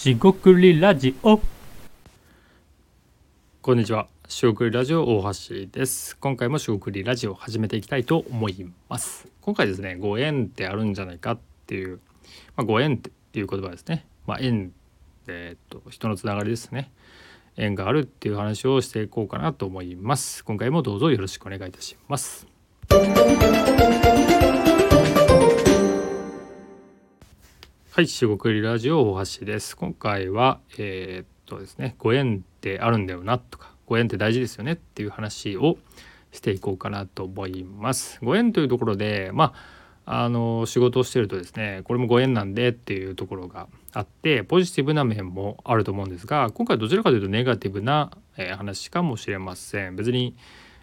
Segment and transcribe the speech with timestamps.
[0.00, 1.38] しごくりラジオ
[3.60, 4.08] こんにちは。
[4.28, 6.16] しごくりラジオ大橋です。
[6.16, 9.28] 今回もしごくりラジオを始めていきたいと思います。
[9.42, 12.00] 今回ですね、ご縁ってあるんじゃないかっていう、
[12.56, 14.06] まあ、ご縁っていう言葉ですね。
[14.26, 14.72] まあ、縁
[15.26, 16.90] えーっと人のつながりですね。
[17.58, 20.42] 縁があるっていう話をしていこうかなと思います。
[20.46, 22.46] 今回もどうぞよろしくお願いいたします。
[27.92, 29.76] はい、しごくりラジオ大橋です。
[29.76, 35.76] 今回は、えーっとですね、ご縁ってあるんだよなとか、ご縁って大事ですよねっていう話を
[36.30, 38.20] していこうかなと思います。
[38.22, 39.54] ご縁というところで、ま
[40.06, 49.96] あ、あの仕事をしてるとですね、これもご縁なんでっていうところがあって、ポジティブな面もあると思うんですが、今回どちらかというとネガティブな、え話かもしれません。
[49.96, 50.36] 別に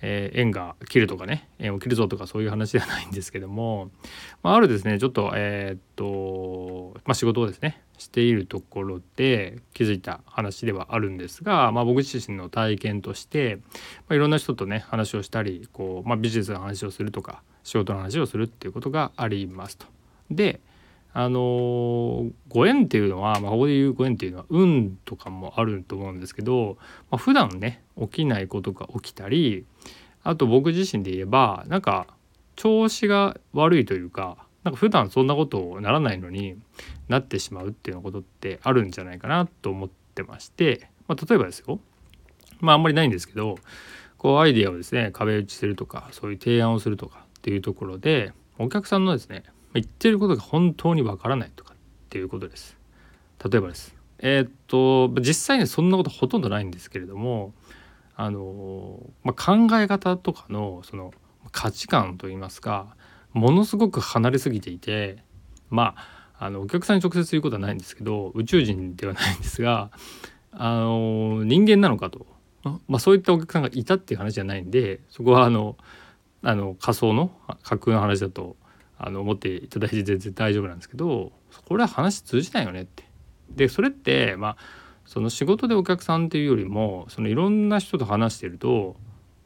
[0.00, 3.90] えー縁が切るとかね縁を切るぞとかそういう話ではないんですけども、
[4.42, 13.58] まあ、あるですねちょっとえーっと、まあ、仕事をですねしているところで気づいた話ではあるんですが、まあ、僕自身の体験として、
[14.08, 19.86] まあ、いろんな人とね話をしたりこう、まあ、ビジネスの話をするとか仕事の話をするっていうことがありますと。
[20.30, 20.60] で
[21.12, 26.76] あのご縁っていうのは、まあ、ここで言うご縁っていうのは運とかもあると思うんですけど、
[27.10, 29.64] まあ、普段ね起きないことが起きたり
[30.22, 32.06] あと僕自身で言えばなんか
[32.56, 36.56] 調子が悪いというかなんか普段そんなことならないのに
[37.08, 41.80] なってしまうっていうようなことってあるんじゃないかなと思ってまして、まあ、例えばですよ
[42.60, 43.58] まああんまりないんですけど
[44.18, 51.76] こうアイデアをですね壁打ちするとかそういう提案をするとかっていうところでお客さんのですね言ってることが本当にわからないとかっ
[52.08, 52.76] ていうことです。
[53.44, 53.94] 例えばです。
[54.20, 57.52] えーっと実際にそんなことほとんどないんですけれども
[58.16, 61.12] あの、まあ、考え方とかのその
[61.52, 62.96] 価値観といいますか
[63.32, 65.22] ものすごく離れすぎていて
[65.70, 69.90] まああのお客さんに直接言うことはないんですけど宇宙人ではないんですが
[70.52, 72.26] あの人間なのかと、
[72.88, 75.76] まあ、そういったお客さんがいたっていう話じゃないんでそこはあの
[76.42, 77.30] あの仮想の
[77.62, 78.56] 架空の話だと
[78.98, 81.32] あの思っていただいて全然大丈夫なんですけど
[81.66, 83.04] これは話通じないよねって。
[83.50, 84.56] でそれってまあ
[85.06, 88.96] その仕事でお客さんっていうよりもそのいろんな人と話してると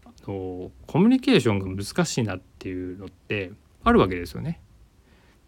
[0.04, 3.52] あのコミュニケーションが難しいなっていうのって
[3.84, 4.60] あるわけですよね。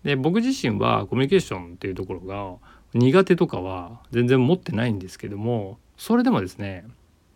[0.05, 2.57] で僕自身はコミュニケーションっていうところが
[2.93, 6.85] 苦手とかは全然持ってないんですけどもそれでもですね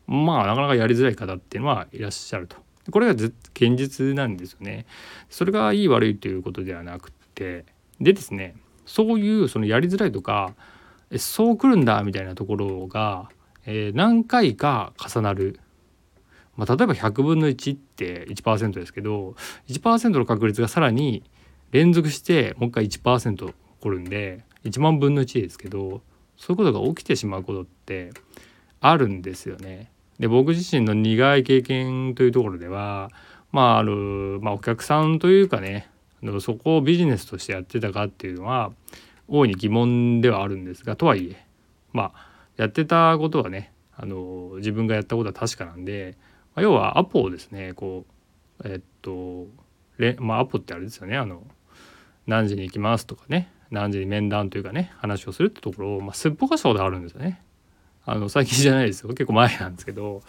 [0.06, 2.67] まあなかなかやりづらい方っていうのはいらっしゃると。
[2.90, 4.86] これがず現実なんですよね。
[5.28, 7.64] それがいい悪いということではなくて
[8.00, 8.56] でですね
[8.86, 10.54] そういうそのやりづらいとか
[11.10, 13.28] えそう来るんだみたいなところが、
[13.66, 15.60] えー何回か重なる、
[16.56, 19.34] まあ、例えば100分の1って1%ですけど
[19.68, 21.22] 1%の確率がさらに
[21.70, 26.02] 連続してもう一回1%起こるんで1万分の1ですけど
[26.36, 28.10] そういうことが起きてしまうことって
[28.80, 29.90] あるんですよね。
[30.18, 33.10] で僕自身の苦い経験というところでは
[33.52, 35.88] まあある、まあ、お客さんというかね
[36.40, 38.72] そこをビジネスとしてやってたかっていうのは
[39.28, 41.46] 大いに疑問ではあるんですがとはいえ
[41.92, 46.16] まあやってたことはねあの自分がやったことは確かなんで、
[46.54, 48.04] まあ要はアポをですねこ
[48.60, 49.46] うえっと
[49.98, 51.42] れまあアポってあれですよねあの
[52.26, 57.42] 何時に行きますとかね何時に面談というかね話をするってところを、まあ、すっぽかしたことあるんですよね。
[58.10, 59.08] あの最近じゃないですよ。
[59.10, 60.22] 結構前なんですけど。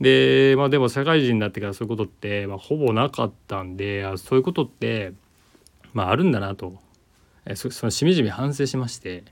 [0.00, 5.12] でまあでも社会人になってからそういうことって、まあ、ほぼなかったんであそういうことって
[5.92, 6.78] まああるんだなと。
[7.44, 9.24] えそそのしみじみ反省しまして。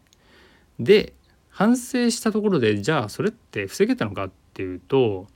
[0.78, 1.14] で
[1.48, 5.26] 反省したところでじゃあそれって防げたのかっていうと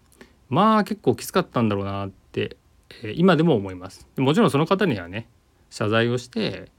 [0.48, 2.58] まあ結構きつかったんだろうなって、
[3.02, 4.06] え今でも思います。
[4.18, 5.26] もちろんその方にはね
[5.70, 6.70] 謝罪をして、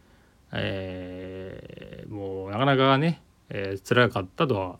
[0.51, 4.78] えーもうなかなかね、えー辛かったとは、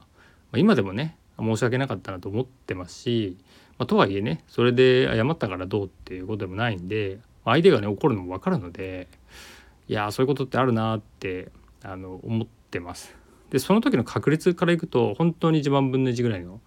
[0.54, 3.38] まあ今でもね申し訳なかったなと思ってますし、
[3.80, 9.08] まあ、とはいえねそれで謝ったからどうっていうことでもないんで相手がね怒るのも分かるので
[9.90, 11.50] いやーそういうことってあるなって
[11.84, 13.16] あの思ってます。
[13.50, 16.62] でその時の確率からいくと本当に1万分の1ぐらいの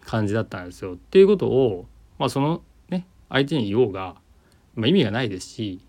[0.00, 0.94] 感じだったんですよ。
[0.94, 1.86] っていうことを、
[2.18, 4.16] まあ、そのね相手に言おうが、
[4.74, 5.80] まあ、意味がないですし、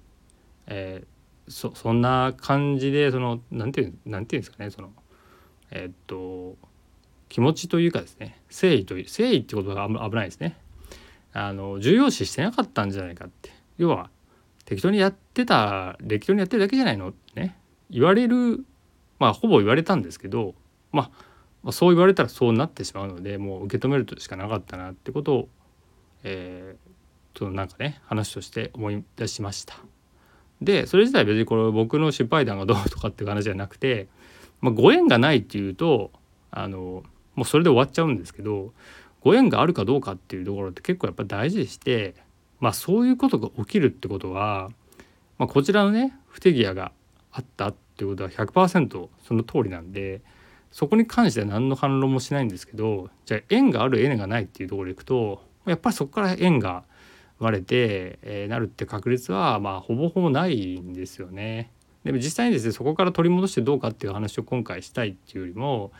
[0.67, 1.11] えー
[1.47, 4.91] そそんな感じでそのなんていうんていうんですかねその
[5.69, 6.55] えーっと
[7.31, 10.57] 気持ちというかですね誠意という誠意ってことが危ないですね。
[11.31, 14.09] あの重要視してなかったんじゃないかって要は
[14.65, 17.57] 適当にやってた適当にやってるだけじゃないのってね
[17.89, 18.65] 言われる
[19.17, 20.55] まあほぼ言われたんですけど、
[20.91, 21.09] まあ、
[21.63, 25.49] まあそう言われたらそうなってしまうのでもう受け止めるとしかなかったなってことを、
[26.23, 29.75] えー、そのなんかね話として思い出しました。
[30.61, 34.09] でそれ自体別にこれ僕の失敗談がどうとかっていう話じゃなくて、
[34.59, 36.11] まあ、ご縁がないっていうと
[36.51, 37.03] あの
[37.35, 38.73] もうそれで終わっちゃうんですけど
[39.21, 42.15] ご縁があるかどうかっていうところって結構やっぱ大事でして
[42.59, 44.69] まあそういうことが起きるってことは、
[45.37, 46.91] まあ、こちらのね不手際が
[47.31, 50.21] あったっていうことは100%その通りなんで
[50.71, 56.83] そこに関しては何の反論もしないんですけどじゃあ縁がある縁がないっていうところでいくとやっぱりそこから縁が
[57.39, 61.71] 割れて、えー、なるって確率はまあほぼほぼないんですよね。
[62.03, 65.91] でも実際にですねそこから取り戻してどうかっていう話を今回したいっていうよりも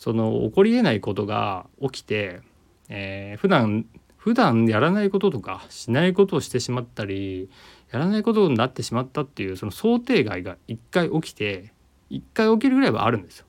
[0.00, 2.40] その起こりえないことが起きて、
[2.88, 3.84] えー、普段
[4.16, 7.50] 普段やらないこととかしないことをしてしまったり
[7.92, 11.74] やらないことになってしまったっていうその想定外が一回起きて
[12.08, 13.46] 一回起きるぐらいはあるんですよ。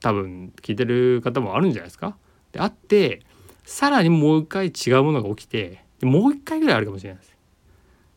[0.00, 2.16] 多分聞いてる方もあるんじゃないですか。
[2.52, 3.20] であって
[3.64, 7.18] さらにもう一回違うものが起きてもう一回ぐらいあるかもしれない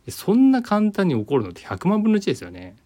[0.05, 0.17] です。
[0.17, 2.77] そんな簡単に起こるのって100万分の1ですよね。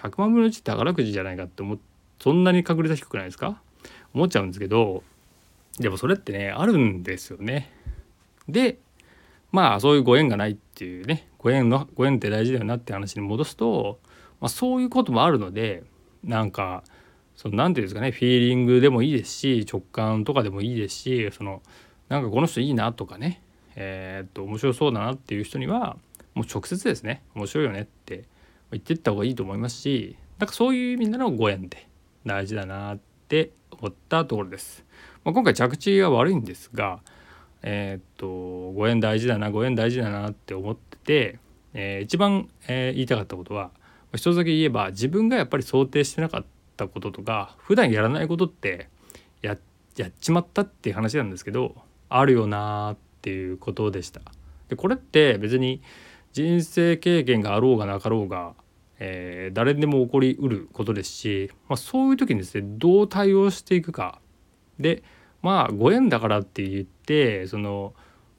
[0.00, 1.82] 100万分の1って宝くじじゃないかって思って
[2.20, 3.60] そんなに確率低くないですか？
[4.14, 5.02] 思っちゃうんですけど
[5.78, 7.70] でもそれってねあるんですよね。
[8.48, 8.78] で
[9.50, 13.98] まあそういうご縁がないっていうねご縁のご縁って大事だよなって話に戻すと、
[14.40, 15.82] まあ、そういうこともあるので
[16.24, 16.82] なんか
[17.36, 21.62] その何て言うんですかねフィーリングでもいいですし直感とかでもいいですしその
[22.08, 23.42] なんかこの人いいなとかね
[23.74, 25.96] えー、っと面白そうだなっていう人には
[26.34, 28.24] もう直接ですね面白いよねって
[28.70, 31.88] 言ってった方がいいと思いますしなんかそういう意味でのご縁って
[32.24, 33.11] 大事だなって
[33.70, 34.84] 思ったところです。
[35.24, 37.00] まあ、今回着地が悪いんですが
[37.62, 41.38] えー、っとご縁大事だなご縁大事だなって思ってて、
[41.74, 43.70] えー、一番、えー、言いたかったことは
[44.14, 46.44] 一つだけ言えば自分がやっぱり想定してなかっ
[46.76, 48.88] たこととか普段やらないことって
[49.40, 49.56] や
[49.96, 51.76] やっちまったっていう話なんですけど
[52.08, 54.20] あるよなっていうことでした。
[54.68, 55.82] でこれって別に
[56.32, 58.54] 人生経験があろうがなかろうが、
[59.04, 64.20] えー、誰でも起こりうることですし、まあ、そういう時にですねどう対応していくか。
[64.78, 65.02] で
[65.42, 67.94] まあご縁だからって言ってその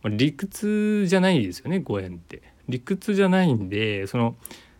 [0.06, 2.42] 理屈じゃないですよねご縁って。
[2.70, 4.38] 理屈じゃないんでその、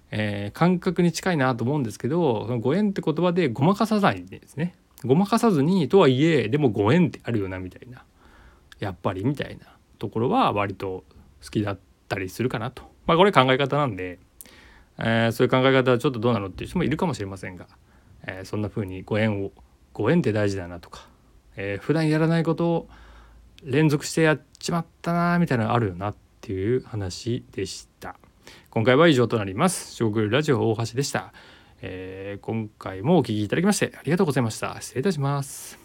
[0.10, 4.76] えー、感覚に近いなと思うんですけどそのご縁って言葉でごまかさないでですね。
[5.04, 8.06] ごまかさずにとはいえでもご縁ってあるよなみたいな。
[8.80, 9.66] やっぱりみたいな
[10.00, 11.04] ところは割と
[11.44, 12.84] 好きだったりするかなと。
[13.06, 14.20] まあこれ考え方なんで、
[15.00, 17.68] えー、そういう考え方はちょっとどうなのっていう人もいるかもしれませんが、
[18.26, 19.52] えー、そんな風にご縁を
[19.94, 21.08] ご縁って大事だなとか
[21.56, 22.90] えー、普段やらないことを
[23.64, 28.18] 連続してやっちまったなみたいなのがあるよなっていう話でした。
[28.70, 29.94] 今回は以上となります。
[29.94, 31.34] 食ラジオ大橋でした、
[31.82, 34.76] えー、今回もお聴きいただきましてありがとうございました。
[34.82, 35.83] 失礼いたします。